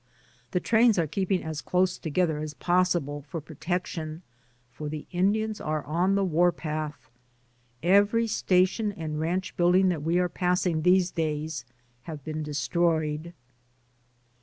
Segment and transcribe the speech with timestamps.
[0.49, 4.23] The trains are keeping as close together as possible, for protection,
[4.71, 7.11] for the Indians are on the warpath.
[7.83, 11.65] Every station and ranch building that we are passing these days
[12.05, 13.33] have been destroyed.